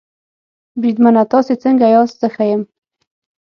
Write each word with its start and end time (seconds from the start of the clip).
بریدمنه 0.81 1.23
تاسې 1.31 1.53
څنګه 1.63 1.85
یاست؟ 1.93 2.15
زه 2.21 2.27
ښه 2.35 2.43
یم. 2.51 2.61